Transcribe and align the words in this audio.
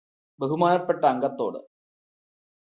ബഹുമാനപ്പെട്ട 0.39 1.03
അംഗത്തോട് 1.05 1.59